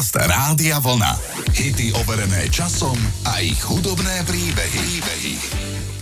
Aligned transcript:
Podcast 0.00 0.32
Rádia 0.32 0.80
Vlna. 0.80 1.12
Hity 1.52 1.92
overené 1.92 2.48
časom 2.48 2.96
a 3.28 3.44
ich 3.44 3.60
hudobné 3.60 4.24
príbehy. 4.24 4.80
príbehy. 4.96 5.34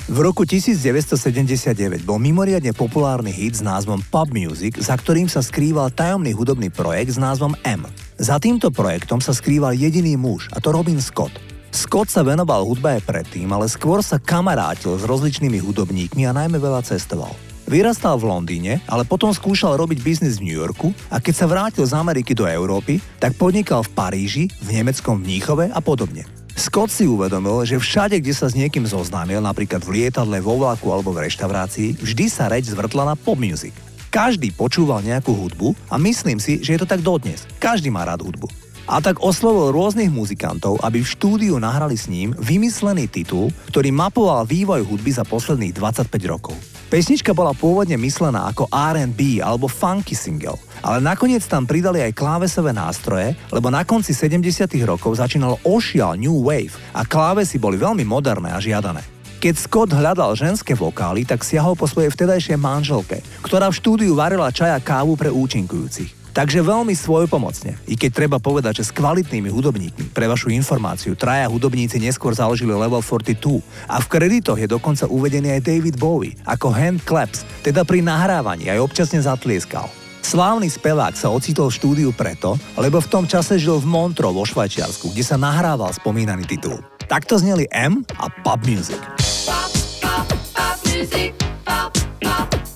V 0.07 0.19
roku 0.23 0.47
1979 0.47 2.07
bol 2.07 2.23
mimoriadne 2.23 2.71
populárny 2.79 3.34
hit 3.34 3.58
s 3.58 3.63
názvom 3.67 3.99
Pop 4.07 4.31
Music, 4.31 4.79
za 4.79 4.95
ktorým 4.95 5.26
sa 5.26 5.42
skrýval 5.42 5.91
tajomný 5.91 6.31
hudobný 6.31 6.71
projekt 6.71 7.11
s 7.11 7.19
názvom 7.19 7.58
M. 7.67 7.91
Za 8.23 8.39
týmto 8.39 8.71
projektom 8.71 9.19
sa 9.19 9.34
skrýval 9.34 9.74
jediný 9.74 10.14
muž, 10.14 10.46
a 10.54 10.62
to 10.62 10.70
Robin 10.70 11.02
Scott. 11.02 11.34
Scott 11.74 12.06
sa 12.06 12.22
venoval 12.22 12.70
hudbe 12.70 13.02
aj 13.02 13.02
predtým, 13.02 13.50
ale 13.50 13.66
skôr 13.66 13.98
sa 14.06 14.22
kamarátil 14.22 14.94
s 14.94 15.02
rozličnými 15.10 15.58
hudobníkmi 15.58 16.22
a 16.22 16.30
najmä 16.38 16.62
veľa 16.62 16.86
cestoval. 16.86 17.47
Vyrastal 17.69 18.16
v 18.16 18.32
Londýne, 18.32 18.80
ale 18.89 19.05
potom 19.05 19.29
skúšal 19.29 19.77
robiť 19.77 20.00
biznis 20.00 20.41
v 20.41 20.48
New 20.48 20.57
Yorku 20.57 20.96
a 21.12 21.21
keď 21.21 21.35
sa 21.37 21.45
vrátil 21.45 21.85
z 21.85 21.93
Ameriky 21.93 22.32
do 22.32 22.48
Európy, 22.48 22.96
tak 23.21 23.37
podnikal 23.37 23.85
v 23.85 23.93
Paríži, 23.93 24.45
v 24.64 24.80
nemeckom 24.80 25.21
Mníchove 25.21 25.68
a 25.68 25.81
podobne. 25.85 26.25
Scott 26.57 26.89
si 26.89 27.04
uvedomil, 27.04 27.68
že 27.68 27.76
všade, 27.76 28.25
kde 28.25 28.32
sa 28.32 28.49
s 28.49 28.57
niekým 28.57 28.89
zoznámil, 28.89 29.45
napríklad 29.45 29.85
v 29.85 30.00
lietadle, 30.00 30.40
vo 30.40 30.57
vlaku 30.57 30.89
alebo 30.89 31.12
v 31.12 31.29
reštaurácii, 31.29 32.01
vždy 32.01 32.25
sa 32.33 32.49
reč 32.49 32.73
zvrtla 32.73 33.12
na 33.12 33.15
pop 33.15 33.37
music. 33.37 33.77
Každý 34.09 34.57
počúval 34.57 35.05
nejakú 35.05 35.37
hudbu 35.37 35.77
a 35.93 36.01
myslím 36.01 36.41
si, 36.41 36.65
že 36.65 36.73
je 36.73 36.81
to 36.81 36.89
tak 36.89 37.05
dodnes. 37.05 37.45
Každý 37.61 37.93
má 37.93 38.09
rád 38.09 38.25
hudbu. 38.25 38.48
A 38.89 39.05
tak 39.05 39.21
oslovil 39.21 39.77
rôznych 39.77 40.09
muzikantov, 40.09 40.81
aby 40.81 41.05
v 41.05 41.12
štúdiu 41.12 41.61
nahrali 41.61 42.01
s 42.01 42.09
ním 42.09 42.33
vymyslený 42.41 43.12
titul, 43.12 43.53
ktorý 43.69 43.93
mapoval 43.93 44.48
vývoj 44.48 44.89
hudby 44.89 45.12
za 45.12 45.29
posledných 45.29 45.77
25 45.77 46.09
rokov. 46.25 46.57
Pesnička 46.88 47.37
bola 47.37 47.52
pôvodne 47.52 48.01
myslená 48.01 48.48
ako 48.48 48.65
R&B 48.73 49.45
alebo 49.45 49.69
funky 49.69 50.16
single, 50.16 50.56
ale 50.80 51.05
nakoniec 51.05 51.45
tam 51.45 51.69
pridali 51.69 52.01
aj 52.01 52.16
klávesové 52.16 52.73
nástroje, 52.73 53.37
lebo 53.52 53.69
na 53.69 53.84
konci 53.84 54.16
70 54.16 54.64
rokov 54.88 55.20
začínal 55.20 55.61
ošial 55.69 56.16
New 56.16 56.48
Wave 56.48 56.73
a 56.97 57.05
klávesy 57.05 57.61
boli 57.61 57.77
veľmi 57.77 58.08
moderné 58.08 58.56
a 58.56 58.58
žiadané. 58.58 59.05
Keď 59.36 59.55
Scott 59.55 59.92
hľadal 59.92 60.33
ženské 60.33 60.72
vokály, 60.72 61.28
tak 61.28 61.45
siahol 61.45 61.77
po 61.77 61.84
svojej 61.84 62.08
vtedajšej 62.08 62.56
manželke, 62.56 63.20
ktorá 63.45 63.69
v 63.69 63.78
štúdiu 63.78 64.17
varila 64.17 64.48
čaja 64.48 64.80
kávu 64.80 65.12
pre 65.12 65.28
účinkujúcich. 65.28 66.17
Takže 66.39 66.62
veľmi 66.62 66.94
svojpomocne, 66.94 67.75
i 67.91 67.98
keď 67.98 68.11
treba 68.14 68.39
povedať, 68.39 68.78
že 68.78 68.86
s 68.86 68.94
kvalitnými 68.94 69.50
hudobníkmi, 69.50 70.14
pre 70.14 70.31
vašu 70.31 70.55
informáciu, 70.55 71.19
traja 71.19 71.50
hudobníci 71.50 71.98
neskôr 71.98 72.30
založili 72.30 72.70
Level 72.70 73.03
42 73.03 73.58
a 73.91 73.98
v 73.98 74.06
kreditoch 74.06 74.55
je 74.55 74.70
dokonca 74.70 75.11
uvedený 75.11 75.58
aj 75.58 75.67
David 75.67 75.98
Bowie 75.98 76.39
ako 76.47 76.70
hand 76.70 77.03
claps, 77.03 77.42
teda 77.67 77.83
pri 77.83 78.06
nahrávaní 78.06 78.70
aj 78.70 78.78
občasne 78.78 79.19
zatlieskal. 79.19 79.91
Slávny 80.22 80.70
spevák 80.70 81.19
sa 81.19 81.27
ocitol 81.27 81.75
v 81.75 81.78
štúdiu 81.83 82.11
preto, 82.14 82.55
lebo 82.78 83.02
v 83.02 83.11
tom 83.11 83.27
čase 83.27 83.58
žil 83.58 83.83
v 83.83 83.91
Montreux 83.91 84.30
vo 84.30 84.47
Švajčiarsku, 84.47 85.11
kde 85.11 85.27
sa 85.27 85.34
nahrával 85.34 85.91
spomínaný 85.91 86.47
titul. 86.47 86.78
Takto 87.11 87.42
zneli 87.42 87.67
M 87.75 88.06
a 88.14 88.30
Pub 88.47 88.62
Music. 88.62 89.02
Pop, 89.42 89.75
pop, 89.98 90.30
pop 90.55 90.78
music, 90.86 91.34
pop, 91.67 91.91
pop. 92.23 92.67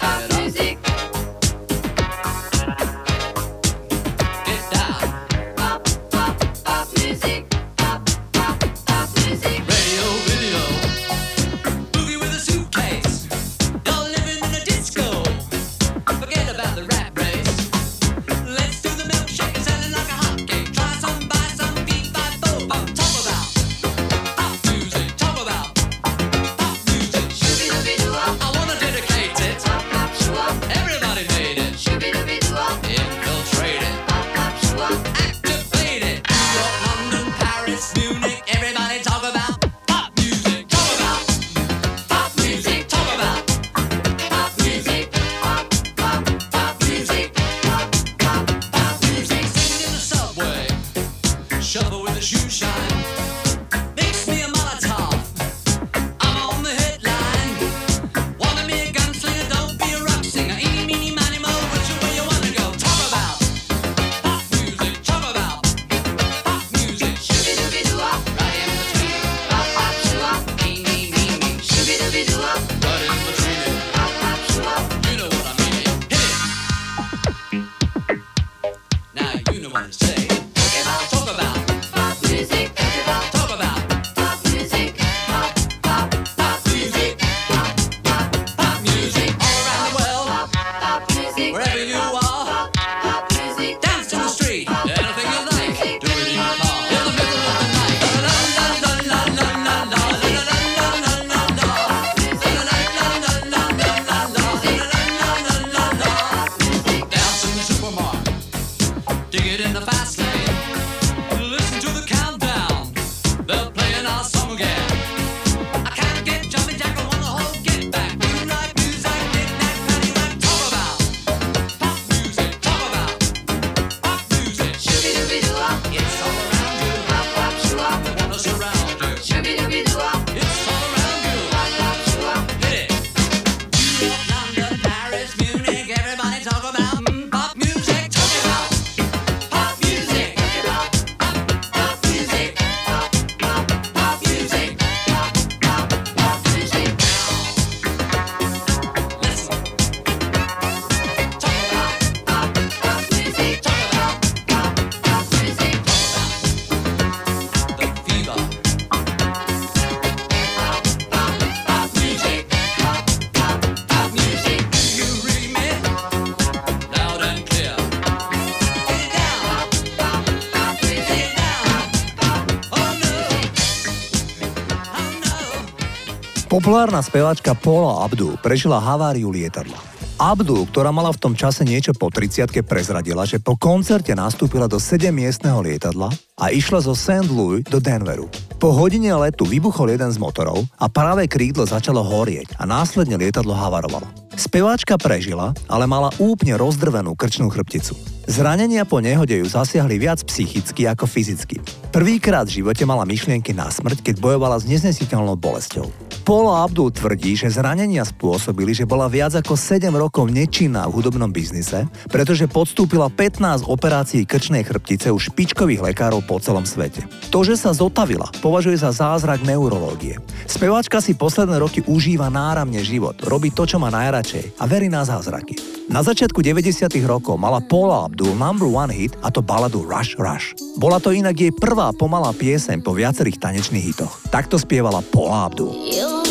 Populárna 176.53 177.01
speváčka 177.01 177.57
Paula 177.57 178.05
Abdul 178.05 178.37
prežila 178.37 178.77
haváriu 178.77 179.33
lietadla. 179.33 179.81
Abdul, 180.21 180.69
ktorá 180.69 180.93
mala 180.93 181.09
v 181.09 181.17
tom 181.17 181.33
čase 181.33 181.65
niečo 181.65 181.97
po 181.97 182.13
30 182.13 182.61
prezradila, 182.61 183.25
že 183.25 183.41
po 183.41 183.57
koncerte 183.57 184.13
nastúpila 184.13 184.69
do 184.69 184.77
7-miestneho 184.77 185.65
lietadla 185.65 186.13
a 186.43 186.51
išla 186.51 186.83
zo 186.83 186.99
St. 186.99 187.31
Louis 187.31 187.63
do 187.63 187.79
Denveru. 187.79 188.27
Po 188.59 188.75
hodine 188.75 189.15
letu 189.15 189.47
vybuchol 189.47 189.95
jeden 189.95 190.11
z 190.11 190.19
motorov 190.19 190.67
a 190.83 190.91
práve 190.91 191.31
krídlo 191.31 191.63
začalo 191.63 192.03
horieť 192.03 192.59
a 192.59 192.67
následne 192.67 193.15
lietadlo 193.15 193.55
havarovalo. 193.55 194.07
Speváčka 194.35 194.99
prežila, 194.99 195.55
ale 195.71 195.87
mala 195.87 196.11
úplne 196.19 196.59
rozdrvenú 196.59 197.15
krčnú 197.15 197.47
chrbticu. 197.53 197.95
Zranenia 198.27 198.87
po 198.87 199.03
nehode 199.03 199.35
ju 199.35 199.47
zasiahli 199.47 199.99
viac 199.99 200.23
psychicky 200.25 200.87
ako 200.87 201.11
fyzicky. 201.11 201.59
Prvýkrát 201.91 202.47
v 202.49 202.63
živote 202.63 202.87
mala 202.87 203.03
myšlienky 203.03 203.53
na 203.53 203.69
smrť, 203.69 204.01
keď 204.01 204.15
bojovala 204.23 204.57
s 204.57 204.65
neznesiteľnou 204.65 205.37
bolesťou. 205.37 205.91
Paula 206.23 206.63
Abdul 206.63 206.95
tvrdí, 206.95 207.35
že 207.35 207.51
zranenia 207.51 208.07
spôsobili, 208.07 208.71
že 208.71 208.87
bola 208.87 209.11
viac 209.11 209.35
ako 209.35 209.59
7 209.59 209.91
rokov 209.91 210.31
nečinná 210.31 210.87
v 210.87 211.03
hudobnom 211.03 211.35
biznise, 211.35 211.83
pretože 212.09 212.47
podstúpila 212.47 213.11
15 213.11 213.67
operácií 213.67 214.23
krčnej 214.23 214.63
chrbtice 214.63 215.11
u 215.11 215.19
špičkových 215.19 215.93
lekárov 215.93 216.23
po 216.23 216.32
celom 216.39 216.65
svete. 216.65 217.05
To, 217.29 217.43
že 217.43 217.59
sa 217.59 217.75
zotavila, 217.75 218.31
považuje 218.41 218.79
za 218.79 218.95
zázrak 218.95 219.43
neurológie. 219.43 220.17
Speváčka 220.47 221.03
si 221.03 221.19
posledné 221.19 221.59
roky 221.59 221.83
užíva 221.85 222.31
náramne 222.31 222.81
život, 222.81 223.19
robí 223.27 223.51
to, 223.51 223.67
čo 223.67 223.77
má 223.83 223.91
najradšej 223.91 224.57
a 224.57 224.65
verí 224.65 224.87
na 224.87 225.03
zázraky. 225.03 225.59
Na 225.91 226.01
začiatku 226.01 226.41
90. 226.41 226.89
rokov 227.05 227.37
mala 227.37 227.61
Paula 227.61 228.07
Abdul 228.07 228.39
number 228.39 228.71
one 228.71 228.89
hit 228.89 229.19
a 229.21 229.29
to 229.29 229.43
baladu 229.43 229.83
Rush 229.83 230.17
Rush. 230.17 230.55
Bola 230.79 231.03
to 231.03 231.11
inak 231.13 231.37
jej 231.37 231.53
prvá 231.53 231.91
pomalá 231.93 232.31
pieseň 232.33 232.81
po 232.81 232.95
viacerých 232.97 233.37
tanečných 233.43 233.93
hitoch. 233.93 234.15
Takto 234.31 234.57
spievala 234.57 235.03
Paula 235.11 235.51
Abdul. 235.51 235.75
Yo. 235.91 236.23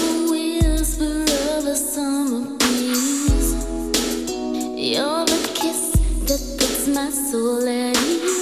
soul 7.31 7.65
at 7.67 7.95
ease. 7.97 8.40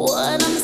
What 0.00 0.40
I'm 0.42 0.59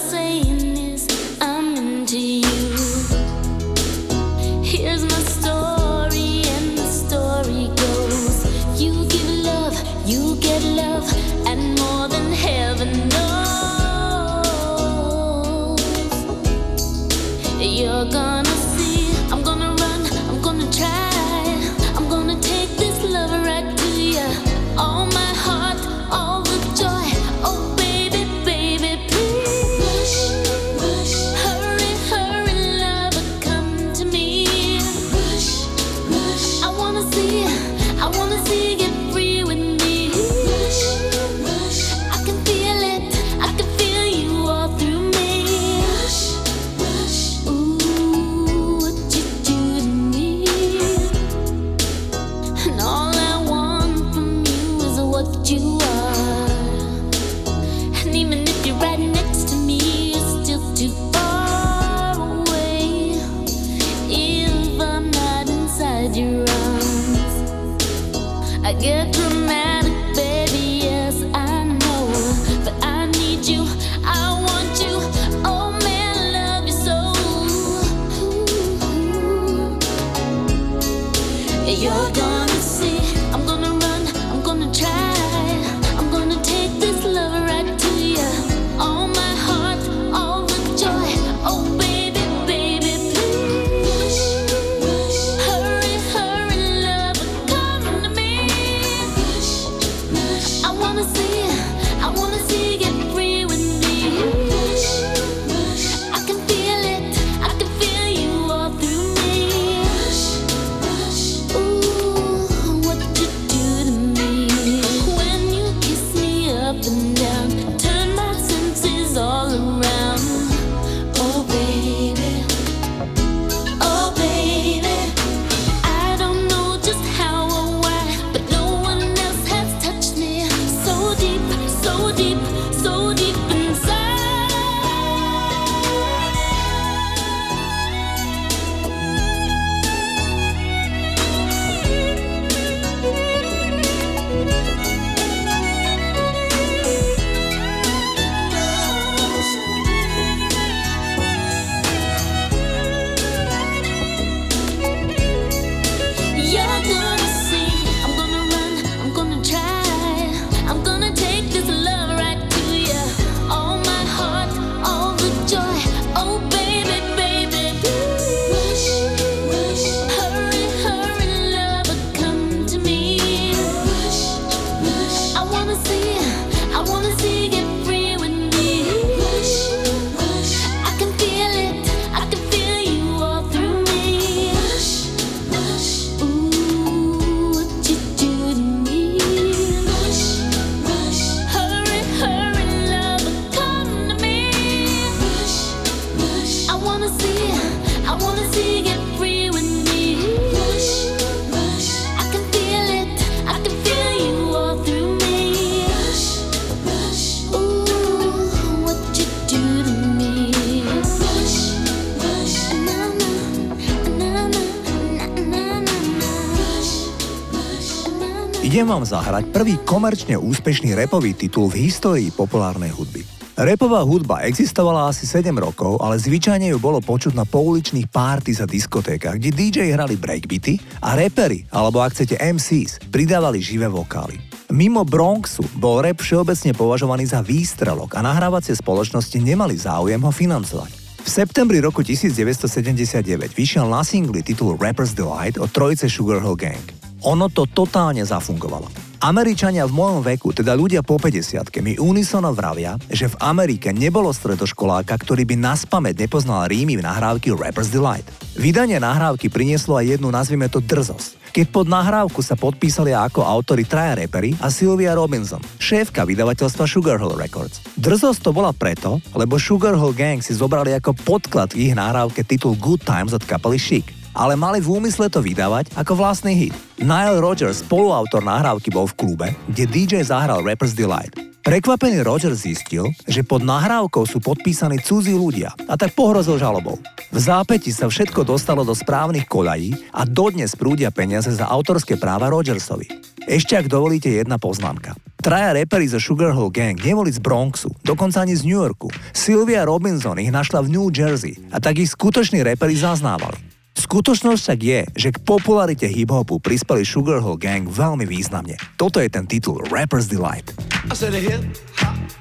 Idem 218.86 219.02
vám 219.02 219.18
zahrať 219.18 219.50
prvý 219.50 219.82
komerčne 219.82 220.38
úspešný 220.38 220.94
repový 220.94 221.34
titul 221.34 221.66
v 221.66 221.90
histórii 221.90 222.30
populárnej 222.30 222.94
hudby. 222.94 223.26
Repová 223.58 224.06
hudba 224.06 224.46
existovala 224.46 225.10
asi 225.10 225.26
7 225.26 225.50
rokov, 225.58 225.98
ale 225.98 226.14
zvyčajne 226.22 226.70
ju 226.70 226.78
bolo 226.78 227.02
počuť 227.02 227.34
na 227.34 227.42
pouličných 227.42 228.06
párty 228.06 228.54
za 228.54 228.62
diskotékach, 228.62 229.42
kde 229.42 229.50
DJ 229.50 229.90
hrali 229.90 230.14
breakbeaty 230.14 231.02
a 231.02 231.18
repery, 231.18 231.66
alebo 231.74 231.98
ak 231.98 232.14
chcete 232.14 232.38
MCs, 232.38 233.10
pridávali 233.10 233.58
živé 233.58 233.90
vokály. 233.90 234.38
Mimo 234.70 235.02
Bronxu 235.02 235.66
bol 235.74 236.06
rap 236.06 236.22
všeobecne 236.22 236.70
považovaný 236.70 237.26
za 237.26 237.42
výstrelok 237.42 238.14
a 238.14 238.22
nahrávacie 238.22 238.78
spoločnosti 238.78 239.34
nemali 239.42 239.74
záujem 239.74 240.22
ho 240.22 240.30
financovať. 240.30 241.26
V 241.26 241.28
septembri 241.42 241.82
roku 241.82 242.06
1979 242.06 243.50
vyšiel 243.50 243.90
na 243.90 244.06
singli 244.06 244.46
titul 244.46 244.78
Rapper's 244.78 245.10
Delight 245.10 245.58
od 245.58 245.74
trojice 245.74 246.06
Sugar 246.06 246.38
Hill 246.38 246.54
Gang. 246.54 247.05
Ono 247.24 247.48
to 247.48 247.64
totálne 247.64 248.20
zafungovalo. 248.20 249.06
Američania 249.24 249.88
v 249.88 249.96
mojom 249.96 250.20
veku, 250.20 250.52
teda 250.52 250.76
ľudia 250.76 251.00
po 251.00 251.16
50 251.16 251.72
mi 251.80 251.96
unisono 251.96 252.52
vravia, 252.52 253.00
že 253.08 253.32
v 253.32 253.40
Amerike 253.40 253.88
nebolo 253.88 254.28
stredoškoláka, 254.28 255.16
ktorý 255.16 255.48
by 255.48 255.56
naspamäť 255.56 256.28
nepoznal 256.28 256.68
rímy 256.68 257.00
v 257.00 257.06
nahrávky 257.06 257.56
Rapper's 257.56 257.88
Delight. 257.88 258.28
Vydanie 258.60 259.00
nahrávky 259.00 259.48
prinieslo 259.48 259.96
aj 259.96 260.20
jednu, 260.20 260.28
nazvime 260.28 260.68
to 260.68 260.84
drzosť. 260.84 261.48
Keď 261.56 261.66
pod 261.72 261.88
nahrávku 261.88 262.44
sa 262.44 262.52
podpísali 262.52 263.16
ako 263.16 263.40
autory 263.40 263.88
traja 263.88 264.20
repery 264.20 264.52
a 264.60 264.68
Sylvia 264.68 265.16
Robinson, 265.16 265.64
šéfka 265.80 266.28
vydavateľstva 266.28 266.84
Sugarhill 266.84 267.32
Records. 267.32 267.80
Drzosť 267.96 268.44
to 268.44 268.50
bola 268.52 268.76
preto, 268.76 269.24
lebo 269.32 269.56
Sugarhill 269.56 270.12
Gang 270.12 270.44
si 270.44 270.52
zobrali 270.52 270.92
ako 270.92 271.16
podklad 271.16 271.72
k 271.72 271.88
ich 271.88 271.96
nahrávke 271.96 272.44
titul 272.44 272.76
Good 272.76 273.08
Times 273.08 273.32
od 273.32 273.40
kapely 273.48 273.80
Chic 273.80 274.15
ale 274.36 274.54
mali 274.54 274.84
v 274.84 275.00
úmysle 275.00 275.32
to 275.32 275.40
vydávať 275.40 275.96
ako 275.96 276.12
vlastný 276.12 276.52
hit. 276.52 276.76
Nile 277.00 277.40
Rogers, 277.40 277.80
spoluautor 277.80 278.44
nahrávky, 278.44 278.92
bol 278.92 279.08
v 279.08 279.16
klube, 279.16 279.48
kde 279.72 279.88
DJ 279.88 280.22
zahral 280.28 280.60
Rapper's 280.60 280.92
Delight. 280.92 281.32
Prekvapený 281.66 282.22
Roger 282.22 282.54
zistil, 282.54 283.10
že 283.26 283.42
pod 283.42 283.66
nahrávkou 283.66 284.22
sú 284.22 284.38
podpísaní 284.38 285.02
cudzí 285.02 285.34
ľudia 285.34 285.74
a 285.90 285.98
tak 285.98 286.14
pohrozil 286.14 286.62
žalobou. 286.62 286.94
V 287.34 287.38
zápäti 287.42 287.90
sa 287.90 288.06
všetko 288.06 288.46
dostalo 288.46 288.86
do 288.86 288.94
správnych 288.94 289.50
koľají 289.50 290.14
a 290.14 290.22
dodnes 290.22 290.78
prúdia 290.78 291.10
peniaze 291.10 291.50
za 291.50 291.66
autorské 291.66 292.14
práva 292.22 292.54
Rogersovi. 292.54 293.10
Ešte 293.50 293.74
ak 293.74 293.90
dovolíte 293.90 294.30
jedna 294.30 294.62
poznámka. 294.62 295.18
Traja 295.42 295.74
reperi 295.74 296.06
zo 296.06 296.22
Sugarhill 296.22 296.70
Gang 296.70 296.94
neboli 297.02 297.34
z 297.34 297.42
Bronxu, 297.42 297.90
dokonca 298.06 298.46
ani 298.46 298.54
z 298.54 298.62
New 298.62 298.78
Yorku. 298.78 299.10
Sylvia 299.34 299.82
Robinson 299.82 300.38
ich 300.38 300.54
našla 300.54 300.86
v 300.86 300.94
New 300.94 301.10
Jersey 301.10 301.58
a 301.74 301.82
tak 301.82 301.98
ich 301.98 302.14
skutoční 302.14 302.62
reperi 302.62 302.94
zaznávali. 302.94 303.65
Skutočnosť 303.96 304.60
však 304.60 304.80
je, 304.84 305.00
že 305.16 305.28
k 305.32 305.38
popularite 305.40 306.04
hip-hopu 306.04 306.60
prispeli 306.60 307.00
Sugarhill 307.00 307.56
Gang 307.56 307.88
veľmi 307.88 308.28
významne. 308.28 308.76
Toto 309.00 309.24
je 309.24 309.28
ten 309.32 309.48
titul 309.48 309.80
Rapper's 309.88 310.28
Delight. 310.28 310.76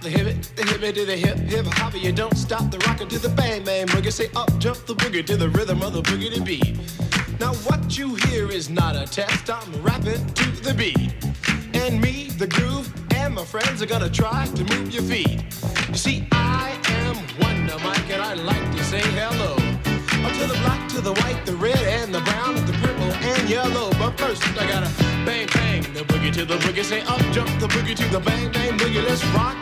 The 0.06 0.12
hip 0.14 0.28
it, 0.30 0.38
the 0.54 0.62
hip 0.62 0.84
it 0.86 0.94
the 0.94 1.18
hip, 1.18 1.38
hip 1.50 1.66
hop, 1.82 1.98
you 1.98 2.14
don't 2.14 2.38
stop 2.38 2.70
the 2.70 2.78
rocker 2.86 3.10
to 3.10 3.18
the 3.18 3.30
bang 3.34 3.66
bang 3.66 3.90
boogie, 3.90 4.14
say 4.14 4.30
up 4.38 4.54
jump 4.62 4.78
the 4.86 4.94
boogie 4.94 5.26
to 5.26 5.34
the 5.34 5.50
rhythm 5.50 5.82
of 5.82 5.98
the 5.98 6.06
boogie 6.06 6.30
to 6.30 6.46
beat. 6.46 6.78
Now 7.40 7.58
what 7.66 7.98
you 7.98 8.14
hear 8.30 8.52
is 8.52 8.70
not 8.70 8.94
a 8.94 9.10
test, 9.10 9.50
I'm 9.50 9.66
rapping 9.82 10.22
to 10.22 10.46
the 10.62 10.78
beat. 10.78 11.10
And 11.74 11.98
me, 11.98 12.30
the 12.38 12.46
groove, 12.46 12.86
and 13.18 13.34
my 13.34 13.46
friends 13.50 13.82
are 13.82 13.90
gonna 13.90 14.14
try 14.14 14.46
to 14.46 14.64
move 14.78 14.94
your 14.94 15.02
feet. 15.10 15.42
You 15.90 15.98
see, 15.98 16.28
I 16.32 16.78
am 17.02 17.18
Wonder 17.42 17.82
Mike 17.82 18.06
and 18.14 18.22
I 18.22 18.38
like 18.38 18.70
to 18.78 18.84
say 18.86 19.02
hello. 19.18 19.65
To 20.34 20.48
the 20.48 20.60
black, 20.64 20.90
to 20.90 21.02
the 21.02 21.14
white, 21.14 21.46
the 21.46 21.56
red, 21.56 21.78
and 21.78 22.14
the 22.14 22.22
brown, 22.22 22.56
the 22.66 22.74
purple, 22.74 23.12
and 23.30 23.50
yellow. 23.50 23.92
But 24.00 24.18
first, 24.18 24.44
I 24.58 24.68
gotta 24.68 24.90
bang, 25.26 25.48
bang, 25.54 25.82
the 25.94 26.02
boogie 26.02 26.34
to 26.34 26.46
the 26.46 26.58
boogie. 26.58 26.84
Say 26.84 27.02
up, 27.02 27.22
jump 27.32 27.50
the 27.60 27.68
boogie 27.68 27.96
to 27.96 28.08
the 28.10 28.20
bang, 28.20 28.52
bang, 28.52 28.78
boogie. 28.78 29.04
Let's 29.04 29.26
rock. 29.34 29.58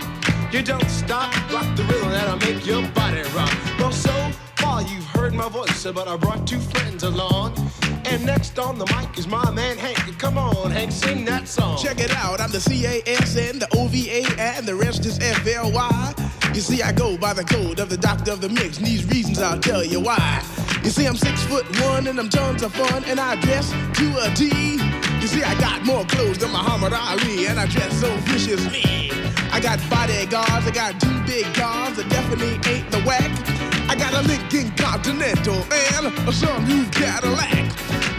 You 0.54 0.62
don't 0.62 0.90
stop, 0.90 1.34
rock 1.52 1.76
the 1.76 1.84
rhythm 1.84 2.12
that'll 2.12 2.38
make 2.38 2.66
your 2.66 2.88
body 2.90 3.24
rock. 3.36 3.52
Well, 3.80 3.92
so 3.92 4.14
far 4.58 4.84
you've 4.84 5.06
heard 5.06 5.34
my 5.34 5.50
voice, 5.50 5.84
but 5.86 6.08
I 6.08 6.16
brought 6.16 6.46
two 6.46 6.60
friends 6.60 7.04
along. 7.04 7.56
And 8.06 8.24
next 8.24 8.60
on 8.60 8.78
the 8.78 8.86
mic 8.86 9.18
is 9.18 9.28
my 9.28 9.50
man 9.50 9.78
Hank. 9.78 10.20
Come 10.20 10.38
on, 10.38 10.70
Hank, 10.70 10.92
sing 10.92 11.26
that 11.26 11.48
song. 11.48 11.78
Check 11.78 12.00
it 12.00 12.12
out, 12.12 12.40
I'm 12.40 12.52
the 12.52 12.60
C-A-S-N, 12.60 13.58
the 13.58 13.68
O-V-A, 13.76 14.26
and 14.40 14.68
the 14.68 14.76
rest 14.76 15.06
is 15.08 15.18
F-L-Y. 15.20 16.14
You 16.54 16.62
see, 16.62 16.84
I 16.84 16.92
go 16.92 17.18
by 17.18 17.34
the 17.34 17.44
code 17.44 17.80
of 17.80 17.90
the 17.90 17.98
doctor 17.98 18.32
of 18.32 18.40
the 18.40 18.50
mix, 18.50 18.78
and 18.78 18.86
these 18.86 19.04
reasons 19.06 19.40
I'll 19.40 19.60
tell 19.60 19.84
you 19.84 20.00
why. 20.00 20.44
You 20.84 20.92
see, 20.92 21.08
I'm 21.08 21.16
six 21.16 21.42
foot 21.44 21.66
one, 21.82 22.06
and 22.06 22.20
I'm 22.20 22.30
tons 22.30 22.62
of 22.62 22.72
fun, 22.76 23.04
and 23.06 23.20
I 23.20 23.42
dress 23.42 23.72
to 23.72 24.06
a 24.22 24.30
T. 24.36 24.78
You 25.20 25.28
see, 25.28 25.42
I 25.42 25.60
got 25.60 25.84
more 25.84 26.06
clothes 26.06 26.38
than 26.38 26.52
Muhammad 26.52 26.94
Ali, 26.94 27.48
and 27.48 27.60
I 27.60 27.66
dress 27.66 28.00
so 28.00 28.16
viciously. 28.18 29.10
I 29.52 29.60
got 29.60 29.80
bodyguards, 29.90 30.68
I 30.68 30.72
got 30.72 31.02
two 31.02 31.20
big 31.26 31.52
guns 31.56 31.98
that 31.98 32.08
definitely 32.10 32.54
ain't 32.72 32.90
the 32.92 33.02
whack. 33.02 33.32
I 33.90 33.96
got 33.96 34.14
a 34.14 34.22
Lincoln 34.28 34.70
Continental 34.78 35.56
and 35.56 36.06
a 36.06 36.32
sunroof 36.32 36.92
Cadillac. 36.94 37.72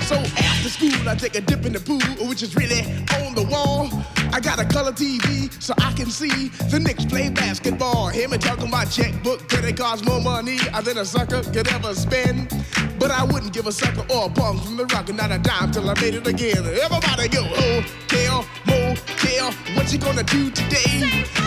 So 0.03 0.17
after 0.17 0.71
school, 0.71 1.09
I 1.09 1.15
take 1.15 1.37
a 1.37 1.41
dip 1.41 1.65
in 1.67 1.73
the 1.73 1.81
pool, 1.81 2.01
which 2.29 2.43
is 2.43 2.57
really 2.57 2.83
on 3.23 3.37
the 3.37 3.47
wall. 3.49 3.89
I 4.35 4.41
got 4.41 4.59
a 4.59 4.65
color 4.65 4.91
TV 4.91 5.47
so 5.63 5.75
I 5.79 5.93
can 5.93 6.11
see 6.11 6.49
the 6.69 6.81
Knicks 6.81 7.05
play 7.05 7.31
basketball. 7.31 8.09
Him 8.09 8.33
and 8.33 8.43
talking 8.43 8.69
my 8.69 8.85
checkbook, 8.85 9.49
could 9.49 9.65
it 9.65 9.77
cost 9.77 10.05
more 10.05 10.21
money 10.21 10.59
uh, 10.73 10.81
than 10.81 10.99
a 10.99 11.05
sucker 11.05 11.41
could 11.53 11.69
ever 11.69 11.95
spend? 11.95 12.51
But 12.99 13.13
I 13.13 13.23
wouldn't 13.23 13.53
give 13.53 13.69
a 13.69 13.73
sucker 13.73 14.05
or 14.13 14.27
a 14.27 14.29
bum 14.29 14.59
from 14.59 14.77
the 14.77 14.87
rock 14.87 15.09
and 15.09 15.19
not 15.19 15.31
a 15.31 15.39
dime 15.39 15.71
till 15.71 15.89
I 15.89 15.95
made 16.01 16.17
it 16.17 16.27
again. 16.27 16.67
Everybody 16.67 17.29
go, 17.29 17.47
oh, 17.47 17.81
hotel, 18.11 18.45
motel, 18.67 19.53
what 19.77 19.93
you 19.93 20.01
gonna 20.01 20.25
do 20.25 20.51
today? 20.51 20.99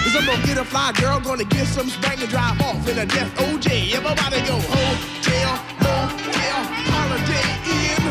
Is 0.08 0.16
I'm 0.16 0.26
gonna 0.26 0.46
get 0.46 0.58
a 0.58 0.64
fly 0.64 0.94
girl, 0.94 1.20
gonna 1.20 1.44
get 1.44 1.68
some 1.68 1.90
spring 1.90 2.22
and 2.22 2.30
drive 2.30 2.62
off 2.62 2.88
in 2.88 3.00
a 3.00 3.06
death 3.06 3.36
OJ. 3.36 3.96
Everybody 3.96 4.40
go, 4.48 4.56
oh, 4.56 4.96
hotel, 5.20 5.60
motel, 5.84 6.60
holiday 6.88 7.52
in 7.68 8.08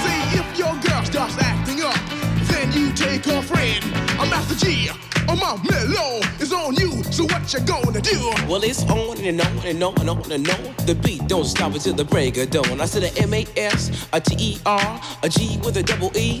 See, 0.00 0.40
if 0.40 0.58
your 0.58 0.72
girl 0.80 1.04
starts 1.04 1.36
acting 1.36 1.82
up, 1.82 2.00
then 2.48 2.72
you 2.72 2.94
take 2.94 3.26
her 3.26 3.42
friend. 3.42 4.05
I'm 4.18 4.30
Master 4.30 4.66
G. 4.66 4.88
Oh, 5.28 5.36
my 5.36 5.60
mellow 5.68 6.20
is 6.40 6.52
on 6.52 6.74
you, 6.76 7.02
so 7.12 7.24
what 7.24 7.52
you 7.52 7.60
gonna 7.60 8.00
do? 8.00 8.18
Well, 8.48 8.62
it's 8.64 8.82
on 8.84 9.18
and 9.18 9.40
on 9.40 9.58
and 9.66 9.82
on 9.82 10.00
and 10.00 10.08
on 10.08 10.32
and 10.32 10.48
on. 10.48 10.86
The 10.86 10.94
beat 10.94 11.26
don't 11.28 11.44
stop 11.44 11.74
until 11.74 11.92
the 11.94 12.04
break 12.04 12.38
of 12.38 12.50
dawn. 12.50 12.80
I 12.80 12.86
said 12.86 13.02
a 13.02 13.20
M 13.20 13.34
A 13.34 13.46
S, 13.56 14.08
a 14.12 14.20
T 14.20 14.36
E 14.38 14.58
R, 14.64 15.00
a 15.22 15.28
G 15.28 15.58
with 15.64 15.76
a 15.76 15.82
double 15.82 16.16
E. 16.16 16.40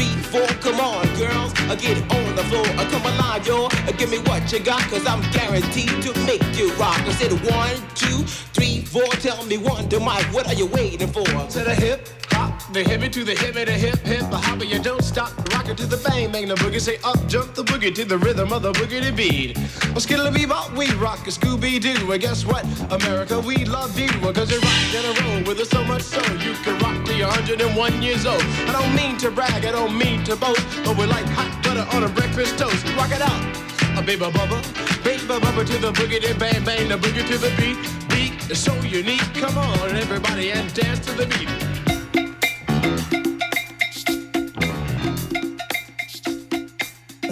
four. 0.31 0.47
Come 0.63 0.79
on, 0.79 1.05
girls, 1.17 1.51
I 1.69 1.75
get 1.75 1.97
on 2.11 2.35
the 2.35 2.43
floor. 2.45 2.65
I 2.79 2.85
come 2.89 3.03
alive, 3.03 3.45
yo. 3.45 3.67
And 3.67 3.89
uh, 3.89 3.91
give 3.93 4.09
me 4.09 4.19
what 4.19 4.51
you 4.51 4.59
got, 4.59 4.81
cause 4.89 5.05
I'm 5.05 5.21
guaranteed 5.31 6.01
to 6.03 6.11
make 6.25 6.43
you 6.57 6.71
rock. 6.75 6.99
I 7.01 7.11
said 7.11 7.31
one, 7.51 7.75
two, 7.95 8.23
three, 8.55 8.81
four. 8.81 9.07
Tell 9.19 9.45
me 9.45 9.57
one, 9.57 9.89
to 9.89 9.99
Mike, 9.99 10.25
what 10.33 10.47
are 10.47 10.55
you 10.55 10.67
waiting 10.67 11.07
for? 11.07 11.25
To 11.25 11.59
the 11.59 11.75
hip 11.75 12.07
the 12.73 12.83
hippie 12.83 13.11
to 13.11 13.23
the 13.23 13.33
hippie, 13.33 13.65
the 13.65 13.71
hip 13.71 13.99
hip, 13.99 14.29
the 14.29 14.37
hopper, 14.37 14.63
you 14.63 14.79
don't 14.81 15.03
stop. 15.03 15.31
Rock 15.53 15.69
it 15.69 15.77
to 15.77 15.85
the 15.85 15.97
bang 15.97 16.31
bang, 16.31 16.47
the 16.47 16.55
boogie. 16.55 16.79
Say 16.79 16.97
up, 17.03 17.19
jump 17.27 17.53
the 17.53 17.63
boogie 17.63 17.93
to 17.93 18.05
the 18.05 18.17
rhythm 18.17 18.51
of 18.53 18.61
the 18.61 18.71
boogie 18.73 19.01
to 19.01 19.11
beat. 19.11 19.57
Well, 19.89 19.99
skittle 19.99 20.27
bebop, 20.27 20.75
we 20.77 20.91
rock 20.95 21.27
a 21.27 21.31
Scooby 21.31 21.81
Doo. 21.81 22.07
Well, 22.07 22.17
guess 22.17 22.45
what? 22.45 22.63
America, 22.91 23.39
we 23.39 23.65
love 23.65 23.97
you. 23.99 24.09
Cause 24.33 24.51
you 24.51 24.59
rock 24.59 24.93
in 24.93 25.05
a 25.05 25.13
row 25.21 25.43
with 25.47 25.59
us 25.59 25.69
so 25.69 25.83
much 25.83 26.03
so 26.03 26.21
you 26.33 26.53
can 26.63 26.79
rock 26.79 27.05
till 27.05 27.17
you're 27.17 27.27
101 27.27 28.01
years 28.01 28.25
old. 28.25 28.41
I 28.41 28.71
don't 28.71 28.95
mean 28.95 29.17
to 29.17 29.31
brag, 29.31 29.65
I 29.65 29.71
don't 29.71 29.97
mean 29.97 30.23
to 30.25 30.35
boast, 30.35 30.65
but 30.83 30.97
we're 30.97 31.07
like 31.07 31.25
hot 31.25 31.51
butter 31.63 31.85
on 31.95 32.03
a 32.03 32.09
breakfast 32.09 32.57
toast. 32.57 32.85
Rock 32.95 33.11
it 33.11 33.21
out, 33.21 33.41
a 33.97 34.01
baby 34.01 34.25
bubba, 34.25 35.03
baby 35.03 35.25
bumper 35.27 35.63
to 35.65 35.77
the 35.77 35.91
boogie, 35.91 36.21
then 36.21 36.37
bang 36.37 36.63
bang 36.63 36.87
the 36.87 36.97
boogie 36.97 37.27
to 37.27 37.37
the 37.37 37.51
beat. 37.57 37.77
Beat 38.09 38.49
is 38.49 38.63
so 38.63 38.73
unique. 38.81 39.27
Come 39.33 39.57
on, 39.57 39.95
everybody, 39.95 40.51
and 40.51 40.73
dance 40.73 41.05
to 41.05 41.11
the 41.13 41.25
beat. 41.27 41.90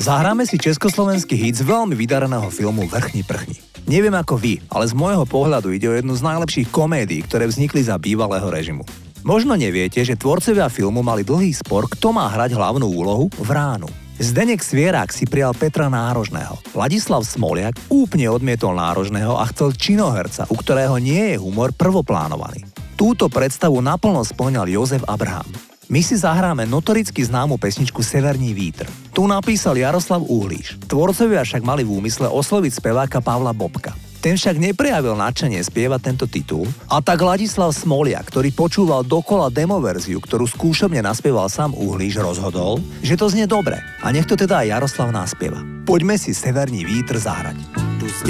Zahráme 0.09 0.41
si 0.41 0.57
československý 0.57 1.37
hit 1.37 1.61
z 1.61 1.69
veľmi 1.69 1.93
vydareného 1.93 2.49
filmu 2.49 2.89
Vrchni 2.89 3.21
prchni. 3.21 3.61
Neviem 3.85 4.17
ako 4.17 4.41
vy, 4.41 4.57
ale 4.73 4.89
z 4.89 4.97
môjho 4.97 5.21
pohľadu 5.21 5.69
ide 5.69 5.85
o 5.85 5.93
jednu 5.93 6.17
z 6.17 6.25
najlepších 6.25 6.73
komédií, 6.73 7.21
ktoré 7.21 7.45
vznikli 7.45 7.85
za 7.85 7.93
bývalého 8.01 8.49
režimu. 8.49 8.81
Možno 9.21 9.53
neviete, 9.53 10.01
že 10.01 10.17
tvorcovia 10.17 10.65
filmu 10.73 11.05
mali 11.05 11.21
dlhý 11.21 11.53
spor, 11.53 11.85
kto 11.85 12.09
má 12.09 12.25
hrať 12.25 12.57
hlavnú 12.57 12.89
úlohu 12.89 13.29
v 13.37 13.49
ránu. 13.53 13.85
Zdenek 14.17 14.65
Svierák 14.65 15.13
si 15.13 15.29
prijal 15.29 15.53
Petra 15.53 15.93
Nárožného. 15.93 16.57
Ladislav 16.73 17.21
Smoliak 17.21 17.77
úplne 17.93 18.33
odmietol 18.33 18.73
Nárožného 18.81 19.37
a 19.37 19.45
chcel 19.53 19.77
činoherca, 19.77 20.49
u 20.49 20.57
ktorého 20.57 20.97
nie 20.97 21.37
je 21.37 21.37
humor 21.37 21.69
prvoplánovaný. 21.69 22.65
Túto 22.97 23.29
predstavu 23.29 23.77
naplno 23.77 24.25
splňal 24.25 24.73
Jozef 24.73 25.05
Abraham. 25.05 25.68
My 25.89 26.05
si 26.05 26.13
zahráme 26.13 26.69
notoricky 26.69 27.25
známu 27.25 27.57
pesničku 27.57 28.05
Severní 28.05 28.53
vítr. 28.53 28.85
Tu 29.09 29.25
napísal 29.25 29.73
Jaroslav 29.73 30.21
Uhlíš. 30.21 30.77
Tvorcovia 30.85 31.41
však 31.41 31.65
mali 31.65 31.81
v 31.81 31.97
úmysle 31.97 32.29
osloviť 32.29 32.77
speváka 32.77 33.17
Pavla 33.25 33.57
Bobka. 33.57 33.97
Ten 34.21 34.37
však 34.37 34.61
neprejavil 34.61 35.17
nadšenie 35.17 35.57
spievať 35.65 36.01
tento 36.05 36.29
titul 36.29 36.69
a 36.85 37.01
tak 37.01 37.25
Ladislav 37.25 37.73
Smolia, 37.73 38.21
ktorý 38.21 38.53
počúval 38.53 39.01
dokola 39.01 39.49
demoverziu, 39.49 40.21
ktorú 40.21 40.45
skúšobne 40.45 41.01
naspieval 41.01 41.49
sám 41.49 41.73
Uhlíš, 41.73 42.21
rozhodol, 42.21 42.85
že 43.01 43.17
to 43.17 43.25
znie 43.25 43.49
dobre 43.49 43.81
a 44.05 44.13
nech 44.13 44.29
to 44.29 44.37
teda 44.37 44.61
aj 44.61 44.69
Jaroslav 44.69 45.09
naspieva. 45.09 45.57
Poďme 45.89 46.21
si 46.21 46.37
Severní 46.37 46.85
vítr 46.85 47.17
zahrať. 47.17 47.57
Tu 47.97 48.05
s 48.05 48.21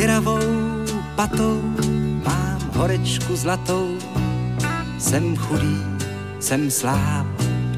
patou 1.19 1.59
mám 2.23 2.61
horečku 2.79 3.35
zlatou. 3.35 3.99
Jsem 4.95 5.35
chudý, 5.35 5.75
jsem 6.39 6.71
sláb, 6.71 7.27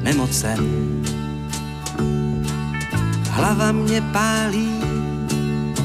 nemocen. 0.02 0.58
Hlava 3.30 3.72
mě 3.72 4.02
pálí 4.02 4.68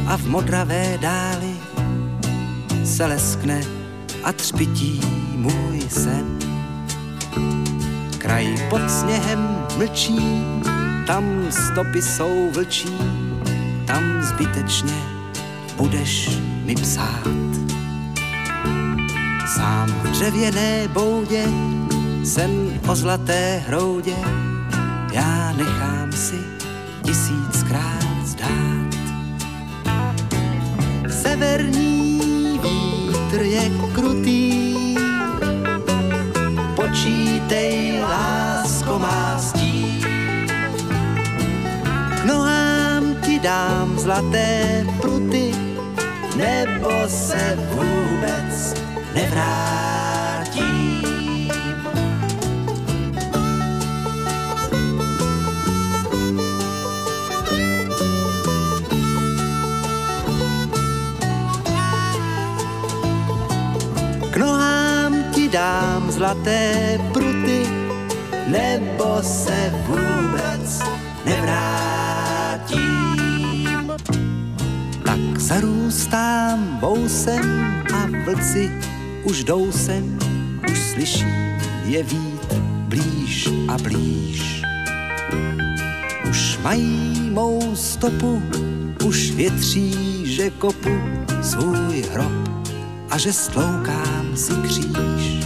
a 0.07 0.17
v 0.17 0.25
modravé 0.27 0.97
dáli 1.01 1.55
se 2.85 3.05
leskne 3.05 3.61
a 4.23 4.33
třpití 4.33 5.01
můj 5.35 5.81
sen. 5.89 6.39
Kraj 8.17 8.57
pod 8.69 8.91
sněhem 8.91 9.65
mlčí, 9.77 10.43
tam 11.07 11.23
stopy 11.49 12.01
jsou 12.01 12.51
vlčí, 12.51 12.97
tam 13.87 14.21
zbytečně 14.21 15.01
budeš 15.77 16.29
mi 16.65 16.75
psát. 16.75 17.27
Sám 19.55 19.87
v 19.87 20.07
dřevěné 20.11 20.87
boudě 20.87 21.45
jsem 22.23 22.79
o 22.89 22.95
zlaté 22.95 23.63
hroudě, 23.67 24.15
já 25.13 25.53
nechám 25.57 26.11
si 26.11 26.39
tisíckrát 27.03 28.25
zdát. 28.25 28.95
Severní 31.09 32.59
vítr 32.63 33.41
je 33.41 33.71
krutý, 33.93 34.75
počítej, 36.75 37.99
lásko 38.01 38.99
má. 38.99 39.27
K 42.21 42.25
nohám 42.25 43.15
ti 43.21 43.39
dám 43.39 43.99
zlaté 43.99 44.85
pruty, 45.01 45.55
nebo 46.35 46.89
se 47.07 47.57
vůbec 47.71 48.73
nevrátím. 49.15 50.06
Nohám 64.37 65.23
ti 65.33 65.49
dám 65.49 66.11
zlaté 66.11 66.99
pruty, 67.13 67.65
nebo 68.47 69.17
se 69.21 69.73
vůbec 69.87 70.83
nevrátím. 71.25 72.77
Tak 75.05 75.39
zarůstám 75.39 76.77
vousem 76.81 77.65
a 77.93 78.07
vlci 78.25 78.71
už 79.23 79.43
jdou 79.43 79.71
sem, 79.71 80.19
už 80.71 80.79
slyším 80.79 81.57
je 81.85 82.03
vít 82.03 82.53
blíž 82.87 83.49
a 83.67 83.77
blíž. 83.77 84.61
Už 86.29 86.59
mají 86.63 87.29
mou 87.33 87.75
stopu, 87.75 88.43
už 89.05 89.31
větří, 89.31 90.21
že 90.25 90.49
kopu 90.49 90.99
svůj 91.41 92.01
hrob 92.11 92.49
a 93.09 93.17
že 93.17 93.33
stloukám 93.33 94.06
si 94.37 94.53
kříž. 94.53 95.45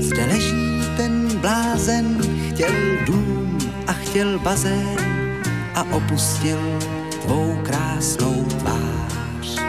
Zde 0.00 0.26
leží 0.26 0.82
ten 0.96 1.38
blázen, 1.40 2.18
chtěl 2.48 2.72
dům 3.06 3.58
a 3.86 3.92
chtěl 3.92 4.38
bazén 4.38 4.96
a 5.74 5.82
opustil 5.82 6.58
tvou 7.22 7.58
krásnou 7.62 8.44
tvář. 8.44 9.60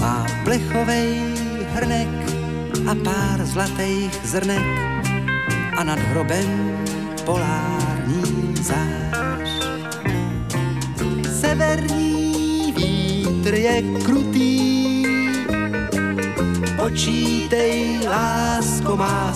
Má 0.00 0.26
plechovej 0.44 1.34
hrnek 1.74 2.08
a 2.90 2.94
pár 2.94 3.44
zlatých 3.44 4.20
zrnek 4.24 4.66
a 5.76 5.84
nad 5.84 5.98
hrobem 5.98 6.78
polární 7.24 8.54
zář. 8.62 9.50
Severní 11.40 12.72
vítr 12.76 13.54
je 13.54 13.82
krutý, 14.04 14.55
počítej, 16.86 18.06
lásko 18.06 18.94
má. 18.94 19.34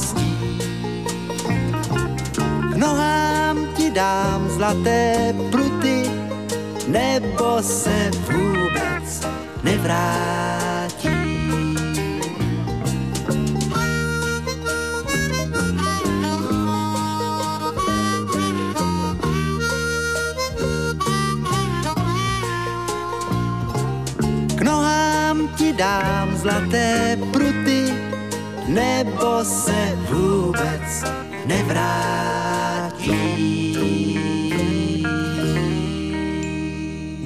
K 2.70 2.74
nohám 2.78 3.74
ti 3.74 3.90
dám 3.90 4.46
zlaté 4.54 5.34
pruty, 5.50 6.06
nebo 6.86 7.58
se 7.58 8.10
vůbec 8.30 9.26
nevrátí. 9.66 11.10
Dám 25.80 26.36
zlaté 26.36 27.16
nebo 28.70 29.44
se 29.44 29.98
vůbec 30.11 31.04
nevrátí. 31.46 33.20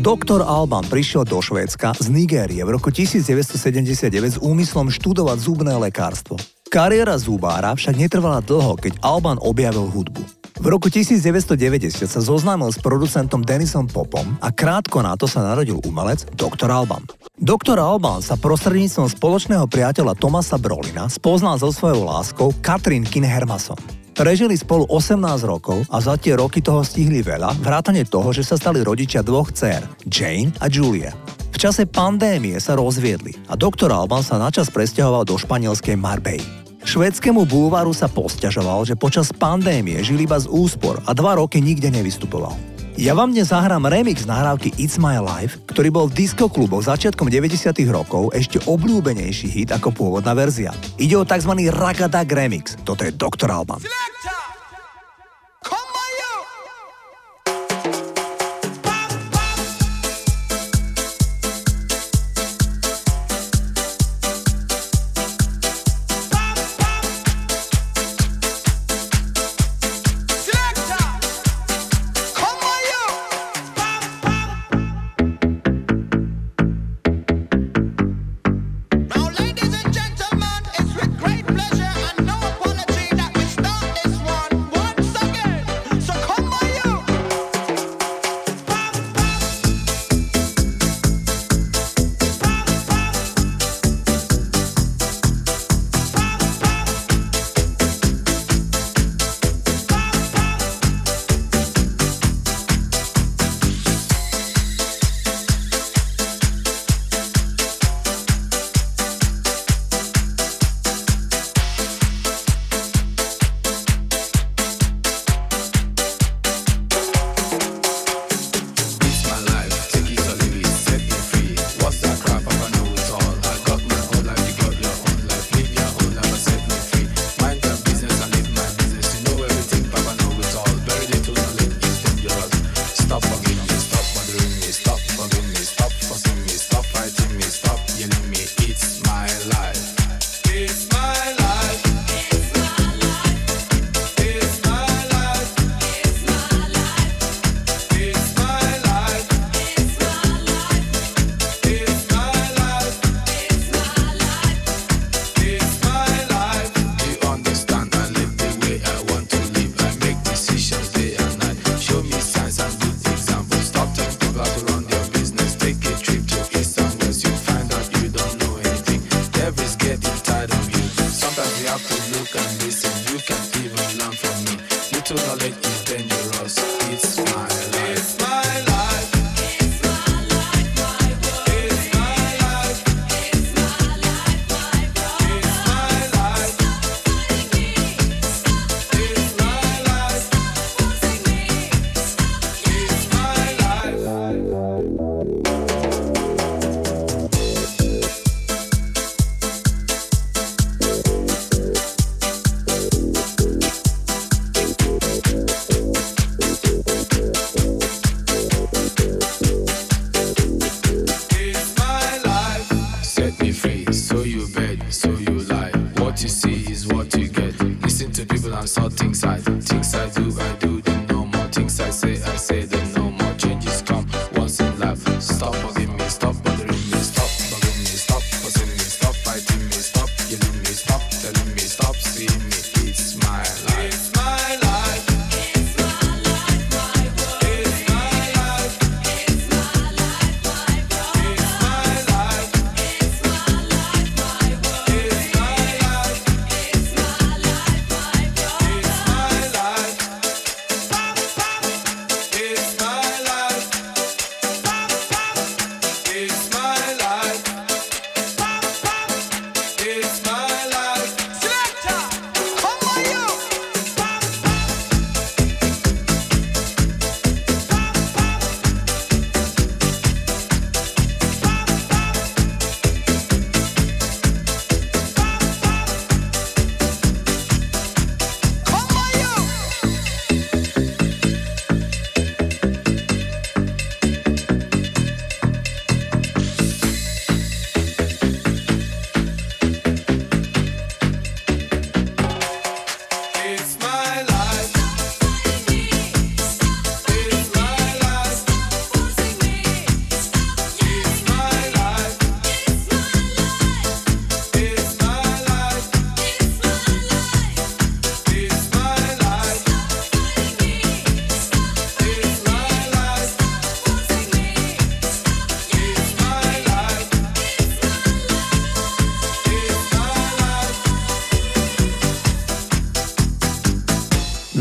Doktor 0.05 0.45
Alban 0.45 0.85
prišiel 0.85 1.25
do 1.25 1.41
Švédska 1.41 1.97
z 1.97 2.13
Nigérie 2.13 2.61
v 2.65 2.77
roku 2.77 2.93
1979 2.93 4.37
s 4.37 4.39
úmyslom 4.41 4.93
študovať 4.93 5.39
zubné 5.41 5.73
lekárstvo. 5.81 6.37
Kariéra 6.69 7.17
zubára 7.17 7.73
však 7.73 7.97
netrvala 7.97 8.45
dlho, 8.45 8.77
keď 8.77 9.01
Alban 9.01 9.41
objavil 9.41 9.89
hudbu. 9.89 10.21
V 10.61 10.67
roku 10.69 10.93
1990 10.93 12.05
sa 12.05 12.21
zoznámil 12.21 12.69
s 12.69 12.77
producentom 12.85 13.41
Denisom 13.41 13.89
Popom 13.89 14.37
a 14.45 14.53
krátko 14.53 15.01
na 15.01 15.17
to 15.17 15.25
sa 15.25 15.41
narodil 15.41 15.81
umelec 15.89 16.29
Dr. 16.37 16.69
Alban. 16.69 17.09
Dr. 17.35 17.83
Alban 17.83 18.23
sa 18.23 18.39
prostredníctvom 18.39 19.11
spoločného 19.11 19.67
priateľa 19.67 20.15
Tomasa 20.15 20.55
Brolina 20.55 21.11
spoznal 21.11 21.59
so 21.59 21.75
svojou 21.75 22.07
láskou 22.07 22.55
Katrin 22.63 23.03
Kinhermason. 23.03 23.75
Prežili 24.15 24.55
spolu 24.55 24.87
18 24.87 25.19
rokov 25.43 25.83
a 25.91 25.99
za 25.99 26.15
tie 26.15 26.39
roky 26.39 26.63
toho 26.63 26.87
stihli 26.87 27.27
veľa, 27.27 27.59
vrátane 27.59 28.07
toho, 28.07 28.31
že 28.31 28.47
sa 28.47 28.55
stali 28.55 28.87
rodičia 28.87 29.27
dvoch 29.27 29.51
dcer, 29.51 29.83
Jane 30.07 30.55
a 30.63 30.71
Julia. 30.71 31.11
V 31.51 31.59
čase 31.59 31.91
pandémie 31.91 32.55
sa 32.63 32.79
rozviedli 32.79 33.35
a 33.51 33.59
doktor 33.59 33.91
Alban 33.91 34.23
sa 34.23 34.39
načas 34.39 34.71
presťahoval 34.71 35.27
do 35.27 35.35
španielskej 35.35 35.99
Marbej. 35.99 36.39
Švédskému 36.87 37.51
bulváru 37.51 37.91
sa 37.91 38.07
posťažoval, 38.07 38.87
že 38.87 38.95
počas 38.95 39.35
pandémie 39.35 39.99
žil 40.07 40.23
iba 40.23 40.39
z 40.39 40.47
úspor 40.47 41.03
a 41.03 41.11
dva 41.11 41.35
roky 41.43 41.59
nikde 41.59 41.91
nevystupoval. 41.91 42.74
Ja 42.95 43.11
vám 43.11 43.35
dnes 43.35 43.51
zahrám 43.51 43.91
remix 43.91 44.23
nahrávky 44.23 44.71
It's 44.79 45.03
My 45.03 45.19
Life, 45.19 45.59
ktorý 45.67 45.91
bol 45.91 46.07
v 46.07 46.15
diskokluboch 46.15 46.87
začiatkom 46.87 47.27
90 47.27 47.75
rokov 47.91 48.31
ešte 48.31 48.63
obľúbenejší 48.71 49.51
hit 49.51 49.75
ako 49.75 49.91
pôvodná 49.91 50.31
verzia. 50.31 50.71
Ide 50.95 51.19
o 51.19 51.27
tzv. 51.27 51.59
Ragadag 51.75 52.31
remix. 52.31 52.79
Toto 52.87 53.03
je 53.03 53.11
Dr. 53.11 53.51
Alban. 53.51 53.83
the 53.83 54.44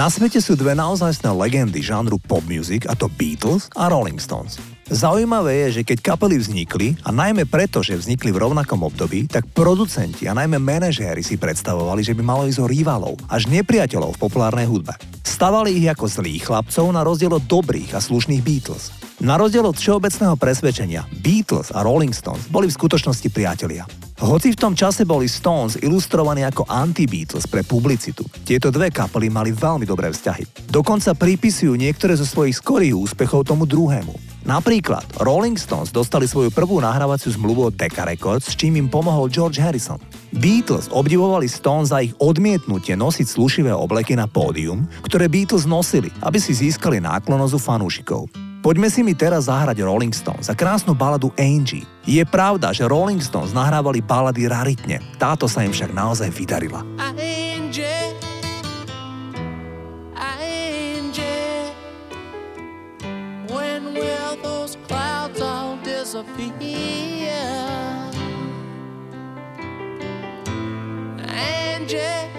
Na 0.03 0.11
svete 0.11 0.43
sú 0.43 0.59
dve 0.59 0.75
naozajstné 0.75 1.31
legendy 1.31 1.79
žánru 1.79 2.19
pop 2.19 2.43
music, 2.43 2.83
a 2.91 2.91
to 2.91 3.07
Beatles 3.07 3.71
a 3.71 3.87
Rolling 3.87 4.19
Stones. 4.19 4.59
Zaujímavé 4.91 5.63
je, 5.63 5.79
že 5.79 5.87
keď 5.87 5.97
kapely 6.03 6.43
vznikli, 6.43 6.99
a 7.07 7.15
najmä 7.15 7.47
preto, 7.47 7.79
že 7.79 7.95
vznikli 7.95 8.35
v 8.35 8.43
rovnakom 8.43 8.83
období, 8.83 9.31
tak 9.31 9.47
producenti 9.55 10.27
a 10.27 10.35
najmä 10.35 10.59
manažéri 10.59 11.23
si 11.23 11.39
predstavovali, 11.39 12.03
že 12.03 12.11
by 12.11 12.19
malo 12.19 12.43
ísť 12.43 12.59
o 12.59 12.67
rivalov, 12.67 13.15
až 13.31 13.47
nepriateľov 13.47 14.19
v 14.19 14.21
populárnej 14.27 14.67
hudbe. 14.67 14.91
Stavali 15.23 15.71
ich 15.71 15.87
ako 15.87 16.03
zlých 16.11 16.51
chlapcov 16.51 16.83
na 16.91 16.99
rozdiel 17.07 17.39
od 17.39 17.47
dobrých 17.47 17.95
a 17.95 18.03
slušných 18.03 18.43
Beatles. 18.43 18.91
Na 19.23 19.39
rozdiel 19.39 19.63
od 19.63 19.79
všeobecného 19.79 20.35
presvedčenia, 20.35 21.07
Beatles 21.23 21.71
a 21.71 21.79
Rolling 21.79 22.11
Stones 22.11 22.51
boli 22.51 22.67
v 22.67 22.75
skutočnosti 22.75 23.31
priatelia. 23.31 23.87
Hoci 24.23 24.55
v 24.55 24.61
tom 24.61 24.71
čase 24.71 25.03
boli 25.03 25.27
Stones 25.27 25.75
ilustrovaní 25.83 26.47
ako 26.47 26.63
anti-Beatles 26.63 27.43
pre 27.43 27.59
publicitu, 27.59 28.23
tieto 28.47 28.71
dve 28.71 28.87
kapely 28.87 29.27
mali 29.27 29.51
veľmi 29.51 29.83
dobré 29.83 30.07
vzťahy. 30.15 30.71
Dokonca 30.71 31.11
pripisujú 31.11 31.75
niektoré 31.75 32.15
zo 32.15 32.23
svojich 32.23 32.55
skorých 32.63 32.95
úspechov 32.95 33.43
tomu 33.43 33.67
druhému. 33.67 34.15
Napríklad 34.47 35.03
Rolling 35.19 35.59
Stones 35.59 35.91
dostali 35.91 36.23
svoju 36.23 36.55
prvú 36.55 36.79
nahrávaciu 36.79 37.35
zmluvu 37.35 37.67
od 37.67 37.75
Decca 37.75 38.07
Records, 38.07 38.47
s 38.47 38.55
čím 38.55 38.79
im 38.79 38.87
pomohol 38.87 39.27
George 39.27 39.59
Harrison. 39.59 39.99
Beatles 40.31 40.87
obdivovali 40.87 41.51
Stones 41.51 41.91
za 41.91 41.99
ich 41.99 42.15
odmietnutie 42.23 42.95
nosiť 42.95 43.27
slušivé 43.27 43.75
obleky 43.75 44.15
na 44.15 44.31
pódium, 44.31 44.87
ktoré 45.03 45.27
Beatles 45.27 45.67
nosili, 45.67 46.07
aby 46.23 46.39
si 46.39 46.55
získali 46.55 47.03
náklonosť 47.03 47.53
u 47.55 47.59
fanúšikov. 47.59 48.21
Poďme 48.63 48.87
si 48.87 49.03
mi 49.03 49.11
teraz 49.11 49.51
zahrať 49.51 49.83
Rolling 49.83 50.15
Stones 50.15 50.47
za 50.47 50.55
krásnu 50.55 50.95
baladu 50.95 51.35
Angie. 51.35 51.83
Je 52.07 52.23
pravda, 52.23 52.71
že 52.71 52.87
Rolling 52.87 53.19
Stones 53.19 53.51
nahrávali 53.51 53.99
balady 53.99 54.47
raritne, 54.47 55.03
táto 55.19 55.51
sa 55.51 55.67
im 55.67 55.75
však 55.75 55.91
naozaj 55.91 56.31
vydarila. 56.31 56.79
Angie, 56.95 58.15
Angie, 60.15 61.75
when 63.51 63.91
will 63.91 64.39
those 64.39 64.79
clouds 64.87 65.43
all 65.43 65.75
disappear? 65.83 67.35
Angie, 71.27 72.31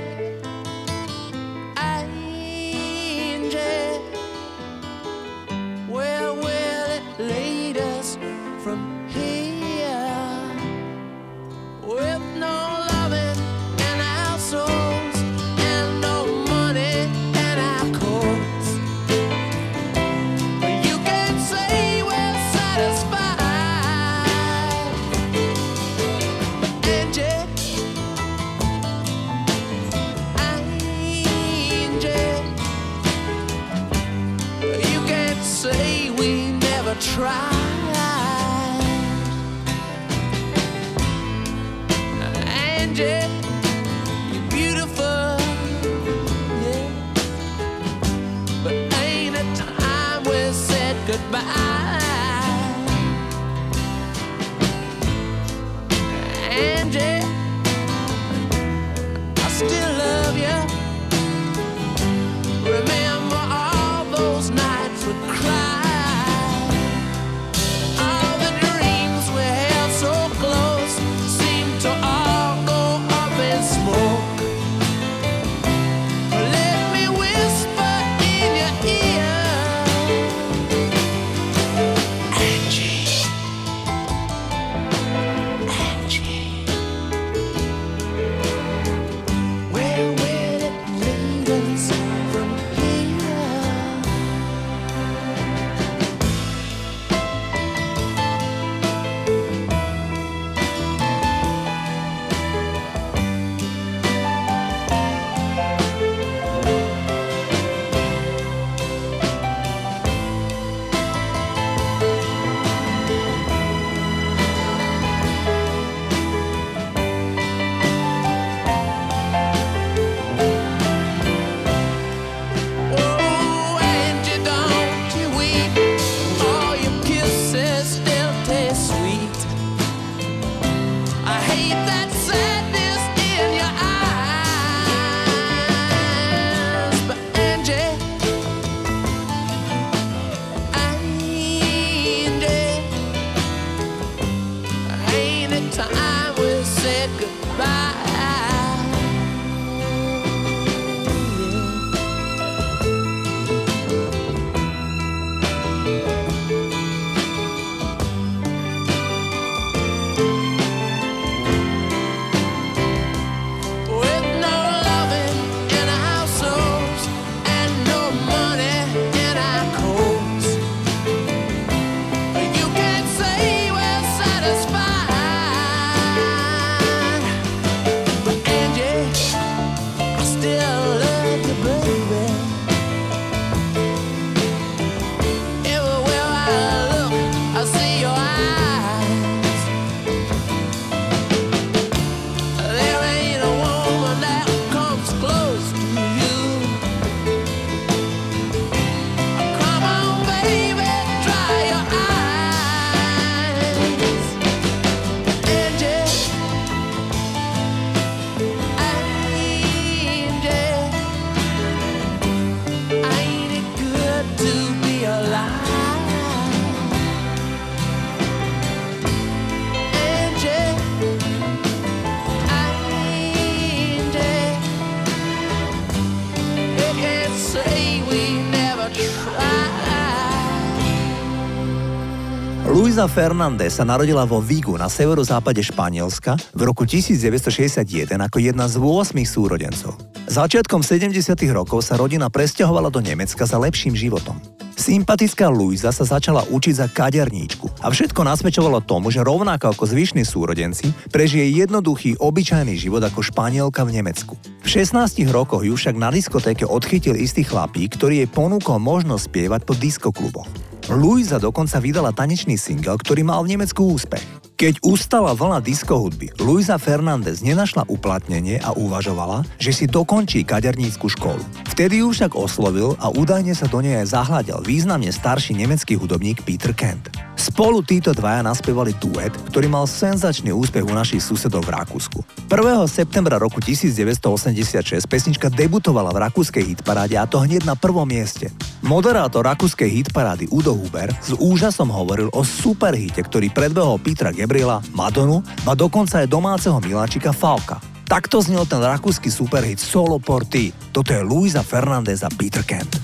Luisa 233.04 233.20
Fernández 233.20 233.76
sa 233.76 233.84
narodila 233.84 234.24
vo 234.24 234.40
Vigu 234.40 234.80
na 234.80 234.88
severozápade 234.88 235.60
Španielska 235.60 236.40
v 236.56 236.60
roku 236.64 236.88
1961 236.88 237.84
ako 238.16 238.40
jedna 238.40 238.64
z 238.64 238.80
8 238.80 239.20
súrodencov. 239.28 239.92
Začiatkom 240.24 240.80
70. 240.80 241.12
rokov 241.52 241.84
sa 241.84 242.00
rodina 242.00 242.32
presťahovala 242.32 242.88
do 242.88 243.04
Nemecka 243.04 243.44
za 243.44 243.60
lepším 243.60 243.92
životom. 243.92 244.40
Sympatická 244.72 245.52
Luisa 245.52 245.92
sa 245.92 246.08
začala 246.08 246.48
učiť 246.48 246.74
za 246.80 246.88
kaderníčku 246.88 247.84
a 247.84 247.92
všetko 247.92 248.24
nasvedčovalo 248.24 248.80
tomu, 248.80 249.12
že 249.12 249.20
rovnako 249.20 249.76
ako 249.76 249.84
zvyšní 249.84 250.24
súrodenci 250.24 250.88
prežije 251.12 251.60
jednoduchý, 251.60 252.16
obyčajný 252.16 252.72
život 252.80 253.04
ako 253.04 253.20
Španielka 253.20 253.84
v 253.84 254.00
Nemecku. 254.00 254.32
V 254.64 254.68
16 254.80 254.96
rokoch 255.28 255.60
ju 255.60 255.76
však 255.76 255.92
na 255.92 256.08
diskotéke 256.08 256.64
odchytil 256.64 257.20
istý 257.20 257.44
chlapík, 257.44 258.00
ktorý 258.00 258.24
jej 258.24 258.28
ponúkol 258.32 258.80
možnosť 258.80 259.28
spievať 259.28 259.60
po 259.68 259.76
diskokluboch. 259.76 260.48
Luisa 260.92 261.40
dokonca 261.40 261.80
vydala 261.80 262.12
tanečný 262.12 262.60
single, 262.60 263.00
ktorý 263.00 263.24
mal 263.24 263.40
v 263.40 263.56
Nemecku 263.56 263.88
úspech. 263.88 264.20
Keď 264.60 264.84
ustala 264.84 265.32
vlna 265.32 265.64
disco 265.64 265.96
hudby, 265.96 266.28
Luisa 266.36 266.76
Fernández 266.76 267.40
nenašla 267.40 267.88
uplatnenie 267.88 268.60
a 268.60 268.76
uvažovala, 268.76 269.48
že 269.56 269.72
si 269.72 269.88
dokončí 269.88 270.44
kadernícku 270.44 271.08
školu. 271.08 271.40
Vtedy 271.72 272.04
ju 272.04 272.12
však 272.12 272.36
oslovil 272.36 273.00
a 273.00 273.08
údajne 273.08 273.56
sa 273.56 273.64
do 273.64 273.80
nej 273.80 273.96
aj 274.04 274.12
zahľadil 274.12 274.60
významne 274.60 275.08
starší 275.08 275.56
nemecký 275.56 275.96
hudobník 275.96 276.44
Peter 276.44 276.76
Kent. 276.76 277.08
Spolu 277.34 277.82
títo 277.82 278.14
dvaja 278.14 278.46
naspievali 278.46 278.94
duet, 278.98 279.34
ktorý 279.50 279.66
mal 279.66 279.84
senzačný 279.90 280.54
úspech 280.54 280.86
u 280.86 280.94
našich 280.94 281.22
susedov 281.22 281.66
v 281.66 281.74
Rakúsku. 281.74 282.22
1. 282.46 282.54
septembra 282.86 283.36
roku 283.36 283.58
1986 283.58 285.04
pesnička 285.10 285.50
debutovala 285.50 286.14
v 286.14 286.22
rakúskej 286.30 286.64
hitparáde 286.74 287.18
a 287.18 287.26
to 287.26 287.42
hneď 287.42 287.66
na 287.66 287.74
prvom 287.74 288.06
mieste. 288.06 288.54
Moderátor 288.84 289.48
rakúskej 289.48 289.90
hitparády 289.90 290.46
Udo 290.54 290.76
Huber 290.76 291.10
s 291.18 291.34
úžasom 291.34 291.90
hovoril 291.90 292.30
o 292.30 292.46
superhite, 292.46 293.24
ktorý 293.26 293.50
predbehol 293.50 293.98
Petra 293.98 294.30
Gabriela, 294.30 294.84
Madonu 294.94 295.42
a 295.66 295.72
dokonca 295.74 296.22
aj 296.22 296.30
domáceho 296.30 296.78
miláčika 296.78 297.34
Falka. 297.34 297.82
Takto 298.04 298.44
znel 298.44 298.68
ten 298.68 298.84
rakúsky 298.84 299.32
superhit 299.32 299.80
Solo 299.80 300.20
por 300.20 300.44
ti. 300.44 300.70
Toto 300.92 301.10
je 301.10 301.24
Luisa 301.24 301.64
a 301.64 302.30
Peter 302.36 302.62
Kent. 302.62 303.00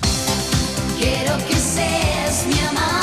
Quiero 1.01 1.35
que 1.49 1.57
seas 1.57 2.45
mi 2.45 2.61
amante, 2.69 3.00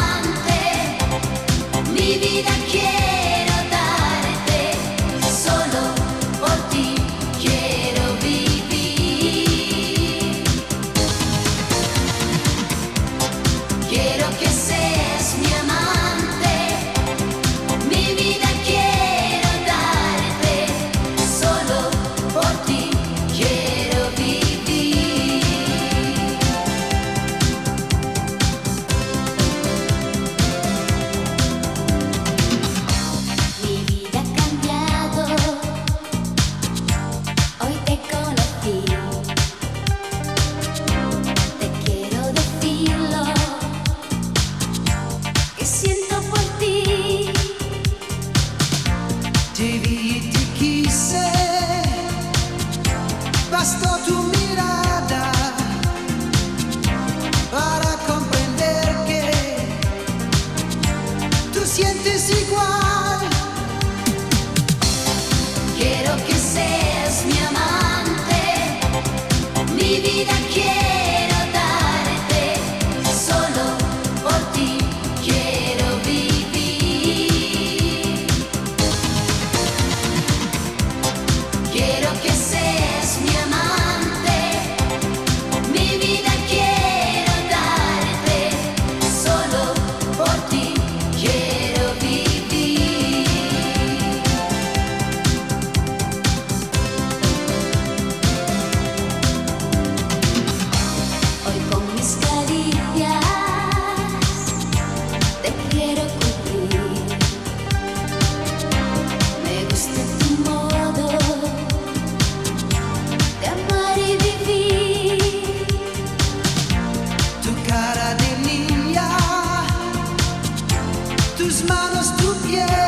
yeah. 122.48 122.87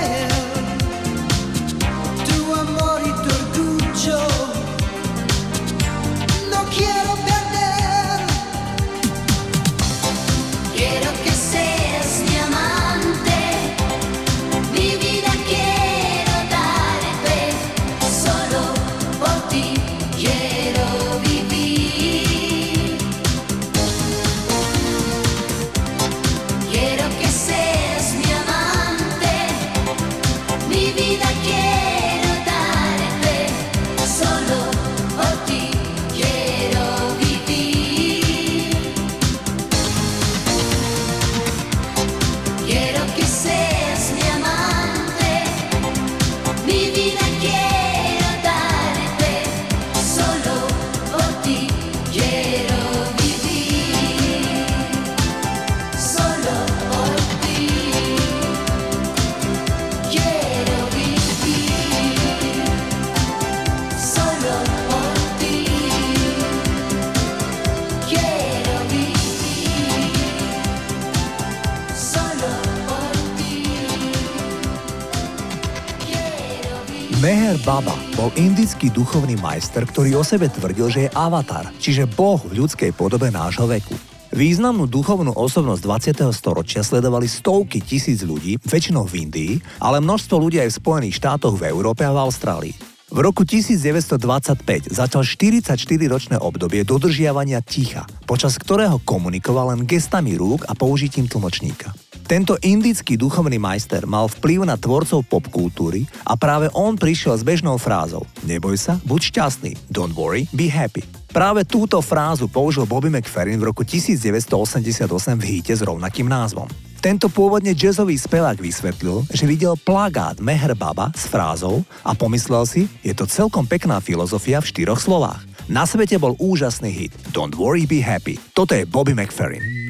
Indický 78.81 78.97
duchovný 78.97 79.37
majster, 79.45 79.85
ktorý 79.85 80.17
o 80.17 80.25
sebe 80.25 80.49
tvrdil, 80.49 80.89
že 80.89 81.01
je 81.05 81.13
avatar, 81.13 81.69
čiže 81.77 82.09
boh 82.09 82.41
v 82.41 82.65
ľudskej 82.65 82.97
podobe 82.97 83.29
nášho 83.29 83.69
veku. 83.69 83.93
Významnú 84.33 84.89
duchovnú 84.89 85.37
osobnosť 85.37 86.17
20. 86.17 86.33
storočia 86.33 86.81
sledovali 86.81 87.29
stovky 87.29 87.85
tisíc 87.85 88.25
ľudí, 88.25 88.57
väčšinou 88.65 89.05
v 89.05 89.29
Indii, 89.29 89.53
ale 89.85 90.01
množstvo 90.01 90.33
ľudí 90.33 90.65
aj 90.65 90.73
v 90.73 90.79
Spojených 90.81 91.21
štátoch, 91.21 91.61
v 91.61 91.69
Európe 91.69 92.09
a 92.09 92.15
v 92.17 92.25
Austrálii. 92.25 92.73
V 93.13 93.21
roku 93.21 93.45
1925 93.45 94.89
začal 94.89 95.29
44-ročné 95.29 96.41
obdobie 96.41 96.81
dodržiavania 96.81 97.61
ticha, 97.61 98.09
počas 98.25 98.57
ktorého 98.57 98.97
komunikoval 99.05 99.77
len 99.77 99.85
gestami 99.85 100.41
rúk 100.41 100.65
a 100.65 100.73
použitím 100.73 101.29
tlmočníka. 101.29 101.93
Tento 102.31 102.55
indický 102.63 103.19
duchovný 103.19 103.59
majster 103.59 104.07
mal 104.07 104.31
vplyv 104.31 104.63
na 104.63 104.79
tvorcov 104.79 105.27
popkultúry 105.27 106.07
a 106.23 106.39
práve 106.39 106.71
on 106.79 106.95
prišiel 106.95 107.35
s 107.35 107.43
bežnou 107.43 107.75
frázou 107.75 108.23
Neboj 108.47 108.79
sa, 108.79 109.03
buď 109.03 109.35
šťastný, 109.35 109.75
don't 109.91 110.15
worry, 110.15 110.47
be 110.55 110.71
happy. 110.71 111.03
Práve 111.35 111.67
túto 111.67 111.99
frázu 111.99 112.47
použil 112.47 112.87
Bobby 112.87 113.11
McFerrin 113.11 113.59
v 113.59 113.75
roku 113.75 113.83
1988 113.83 115.11
v 115.43 115.43
híte 115.43 115.75
s 115.75 115.83
rovnakým 115.83 116.31
názvom. 116.31 116.71
Tento 117.03 117.27
pôvodne 117.27 117.75
jazzový 117.75 118.15
spevák 118.15 118.63
vysvetlil, 118.63 119.27
že 119.35 119.51
videl 119.51 119.75
plagát 119.83 120.39
Meher 120.39 120.79
Baba 120.79 121.11
s 121.11 121.27
frázou 121.27 121.83
a 122.07 122.15
pomyslel 122.15 122.63
si, 122.63 122.87
je 123.03 123.11
to 123.11 123.27
celkom 123.27 123.67
pekná 123.67 123.99
filozofia 123.99 124.63
v 124.63 124.71
štyroch 124.71 125.03
slovách. 125.03 125.43
Na 125.67 125.83
svete 125.83 126.15
bol 126.15 126.39
úžasný 126.39 126.95
hit 126.95 127.13
Don't 127.35 127.59
worry, 127.59 127.91
be 127.91 127.99
happy. 127.99 128.39
Toto 128.55 128.79
je 128.79 128.87
Bobby 128.87 129.19
McFerrin. 129.19 129.90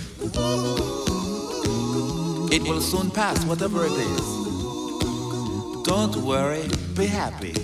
It 2.51 2.67
will 2.67 2.83
soon 2.83 3.07
pass, 3.07 3.39
whatever 3.47 3.87
it 3.87 3.95
is. 3.95 4.25
Don't 5.87 6.19
worry, 6.19 6.67
be 6.99 7.07
happy. 7.07 7.55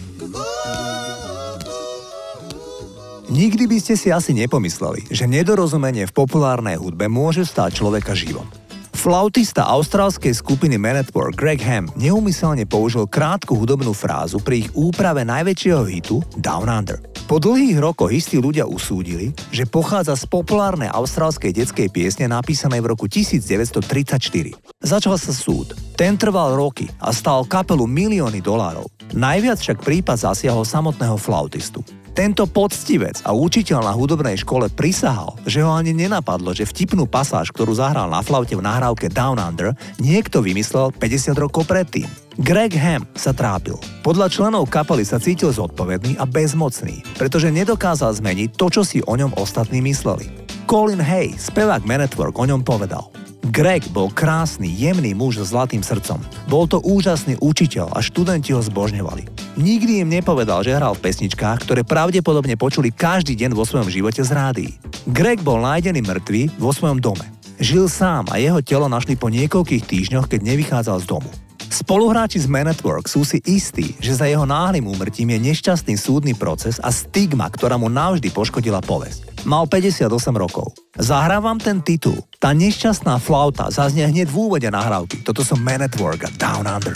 Nikdy 3.28 3.68
by 3.68 3.78
ste 3.84 4.00
si 4.00 4.16
asi 4.16 4.32
nepomysleli, 4.32 5.12
že 5.12 5.28
nedorozumenie 5.28 6.08
v 6.08 6.16
populárnej 6.16 6.80
hudbe 6.80 7.12
môže 7.12 7.44
stáť 7.44 7.84
človeka 7.84 8.16
život. 8.16 8.48
Flautista 8.96 9.68
austrálskej 9.68 10.32
skupiny 10.32 10.80
Man 10.80 11.04
at 11.04 11.12
Work 11.12 11.36
Greg 11.36 11.60
Ham 11.68 11.92
neumyselne 12.00 12.64
použil 12.64 13.12
krátku 13.12 13.60
hudobnú 13.60 13.92
frázu 13.92 14.40
pri 14.40 14.64
ich 14.64 14.70
úprave 14.72 15.28
najväčšieho 15.28 15.84
hitu 15.84 16.24
Down 16.40 16.72
Under. 16.72 17.17
Po 17.28 17.44
dlhých 17.44 17.84
rokoch 17.84 18.08
istí 18.16 18.40
ľudia 18.40 18.64
usúdili, 18.64 19.36
že 19.52 19.68
pochádza 19.68 20.16
z 20.16 20.24
populárnej 20.32 20.88
austrálskej 20.88 21.52
detskej 21.52 21.92
piesne 21.92 22.24
napísanej 22.32 22.80
v 22.80 22.96
roku 22.96 23.12
1934. 23.12 24.56
Začal 24.80 25.20
sa 25.20 25.34
súd. 25.36 25.76
Ten 26.00 26.16
trval 26.16 26.56
roky 26.56 26.88
a 27.04 27.12
stal 27.12 27.44
kapelu 27.44 27.84
milióny 27.84 28.40
dolárov. 28.40 28.88
Najviac 29.12 29.60
však 29.60 29.84
prípad 29.84 30.24
zasiahol 30.24 30.64
samotného 30.64 31.20
flautistu. 31.20 31.84
Tento 32.18 32.50
poctivec 32.50 33.22
a 33.30 33.38
učiteľ 33.38 33.86
na 33.86 33.94
hudobnej 33.94 34.42
škole 34.42 34.74
prisahal, 34.74 35.38
že 35.46 35.62
ho 35.62 35.70
ani 35.70 35.94
nenapadlo, 35.94 36.50
že 36.50 36.66
vtipnú 36.66 37.06
pasáž, 37.06 37.54
ktorú 37.54 37.78
zahral 37.78 38.10
na 38.10 38.26
flaute 38.26 38.58
v 38.58 38.66
nahrávke 38.66 39.06
Down 39.06 39.38
Under, 39.38 39.78
niekto 40.02 40.42
vymyslel 40.42 40.98
50 40.98 41.38
rokov 41.38 41.70
predtým. 41.70 42.10
Greg 42.42 42.74
Ham 42.74 43.06
sa 43.14 43.38
trápil. 43.38 43.78
Podľa 44.02 44.34
členov 44.34 44.66
kapely 44.66 45.06
sa 45.06 45.22
cítil 45.22 45.54
zodpovedný 45.54 46.18
a 46.18 46.26
bezmocný, 46.26 47.06
pretože 47.22 47.54
nedokázal 47.54 48.18
zmeniť 48.18 48.58
to, 48.58 48.66
čo 48.74 48.82
si 48.82 48.98
o 49.06 49.14
ňom 49.14 49.38
ostatní 49.38 49.86
mysleli. 49.86 50.26
Colin 50.66 51.06
Hay, 51.06 51.38
spevák 51.38 51.86
Man 51.86 52.02
at 52.02 52.18
Work, 52.18 52.34
o 52.42 52.50
ňom 52.50 52.66
povedal. 52.66 53.14
Greg 53.54 53.86
bol 53.94 54.10
krásny, 54.14 54.70
jemný 54.70 55.14
muž 55.18 55.42
s 55.42 55.54
zlatým 55.54 55.82
srdcom. 55.82 56.22
Bol 56.50 56.66
to 56.70 56.82
úžasný 56.84 57.38
učiteľ 57.42 57.94
a 57.94 58.04
študenti 58.04 58.54
ho 58.54 58.62
zbožňovali. 58.62 59.56
Nikdy 59.58 60.06
im 60.06 60.14
nepovedal, 60.14 60.62
že 60.62 60.76
hral 60.78 60.94
v 60.94 61.04
pesničkách, 61.10 61.66
ktoré 61.66 61.82
pravdepodobne 61.82 62.54
počuli 62.60 62.94
každý 62.94 63.34
deň 63.34 63.58
vo 63.58 63.66
svojom 63.66 63.90
živote 63.90 64.22
z 64.22 64.32
rádií. 64.34 64.72
Greg 65.10 65.42
bol 65.42 65.62
nájdený 65.64 66.06
mŕtvý 66.06 66.62
vo 66.62 66.70
svojom 66.70 67.02
dome. 67.02 67.26
Žil 67.58 67.90
sám 67.90 68.30
a 68.30 68.38
jeho 68.38 68.62
telo 68.62 68.86
našli 68.86 69.18
po 69.18 69.34
niekoľkých 69.34 69.90
týždňoch, 69.90 70.30
keď 70.30 70.40
nevychádzal 70.46 71.02
z 71.02 71.10
domu. 71.10 71.30
Spoluhráči 71.68 72.40
z 72.40 72.48
Man 72.48 72.72
sú 73.08 73.22
si 73.28 73.40
istí, 73.44 73.96
že 74.00 74.16
za 74.16 74.28
jeho 74.28 74.44
náhlym 74.48 74.88
úmrtím 74.88 75.36
je 75.36 75.40
nešťastný 75.52 75.96
súdny 76.00 76.34
proces 76.36 76.80
a 76.80 76.92
stigma, 76.92 77.48
ktorá 77.52 77.76
mu 77.76 77.88
navždy 77.92 78.32
poškodila 78.32 78.80
povesť. 78.84 79.48
Mal 79.48 79.68
58 79.68 80.08
rokov. 80.36 80.76
Zahrávam 80.96 81.60
ten 81.60 81.80
titul. 81.80 82.20
Tá 82.40 82.52
nešťastná 82.52 83.20
flauta 83.24 83.72
zaznie 83.72 84.04
hneď 84.04 84.28
v 84.28 84.36
úvode 84.36 84.68
nahrávky. 84.68 85.24
Toto 85.24 85.44
sú 85.44 85.56
Man 85.60 85.84
a 85.84 85.90
Down 86.36 86.68
Under. 86.68 86.96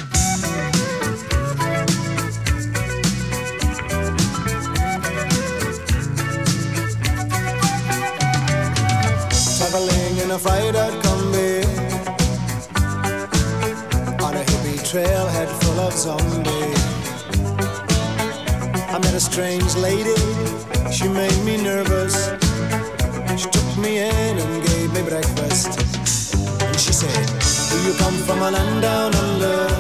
traveling 9.72 10.18
in 10.18 10.32
a 10.32 11.11
of. 15.92 16.22
I 18.94 18.98
met 19.00 19.14
a 19.14 19.20
strange 19.20 19.76
lady, 19.76 20.16
she 20.90 21.08
made 21.08 21.44
me 21.44 21.62
nervous. 21.62 22.32
She 23.38 23.50
took 23.50 23.78
me 23.78 24.00
in 24.00 24.38
and 24.38 24.64
gave 24.68 24.94
me 24.94 25.02
breakfast. 25.02 25.80
And 26.62 26.80
she 26.80 26.94
said, 26.94 27.26
Do 27.72 27.78
you 27.88 27.94
come 27.98 28.14
from 28.26 28.40
a 28.42 28.52
land 28.52 28.82
down 28.82 29.16
under? 29.16 29.71